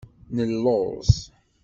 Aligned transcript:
Nelluẓ. 0.35 1.11